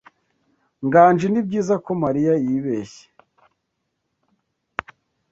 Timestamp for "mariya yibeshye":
2.03-3.05